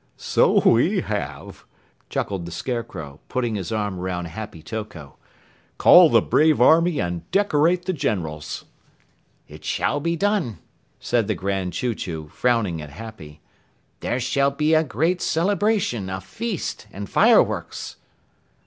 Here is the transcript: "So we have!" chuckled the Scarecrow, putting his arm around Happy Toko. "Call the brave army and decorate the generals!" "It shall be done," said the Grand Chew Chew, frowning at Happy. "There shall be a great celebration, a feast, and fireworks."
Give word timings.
"So 0.17 0.67
we 0.67 1.01
have!" 1.01 1.63
chuckled 2.09 2.47
the 2.47 2.51
Scarecrow, 2.51 3.19
putting 3.29 3.53
his 3.53 3.71
arm 3.71 3.99
around 3.99 4.25
Happy 4.29 4.63
Toko. 4.63 5.17
"Call 5.77 6.09
the 6.09 6.23
brave 6.23 6.59
army 6.59 6.97
and 6.99 7.29
decorate 7.29 7.85
the 7.85 7.93
generals!" 7.93 8.65
"It 9.47 9.63
shall 9.63 9.99
be 9.99 10.15
done," 10.15 10.57
said 10.99 11.27
the 11.27 11.35
Grand 11.35 11.73
Chew 11.73 11.93
Chew, 11.93 12.29
frowning 12.29 12.81
at 12.81 12.89
Happy. 12.89 13.41
"There 13.99 14.19
shall 14.19 14.49
be 14.49 14.73
a 14.73 14.83
great 14.83 15.21
celebration, 15.21 16.09
a 16.09 16.19
feast, 16.19 16.87
and 16.91 17.07
fireworks." 17.07 17.97